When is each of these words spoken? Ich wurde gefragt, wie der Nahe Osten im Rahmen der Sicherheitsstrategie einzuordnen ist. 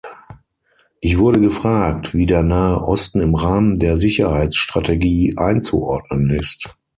Ich 0.99 1.19
wurde 1.19 1.39
gefragt, 1.39 2.15
wie 2.15 2.25
der 2.25 2.41
Nahe 2.41 2.81
Osten 2.81 3.21
im 3.21 3.35
Rahmen 3.35 3.77
der 3.77 3.97
Sicherheitsstrategie 3.97 5.37
einzuordnen 5.37 6.31
ist. 6.31 6.71